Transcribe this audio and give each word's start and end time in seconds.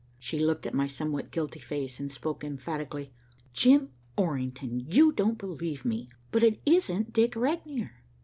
She 0.17 0.39
looked 0.39 0.65
at 0.65 0.73
my 0.73 0.87
somewhat 0.87 1.29
guilty 1.29 1.59
face 1.59 1.99
and 1.99 2.11
spoke 2.11 2.43
emphatically. 2.43 3.13
"Jim 3.53 3.91
Orrington, 4.17 4.79
you 4.79 5.11
don't 5.11 5.37
believe 5.37 5.85
me, 5.85 6.09
but 6.31 6.41
it 6.41 6.59
isn't 6.65 7.13
Dick 7.13 7.35
Regnier." 7.35 7.91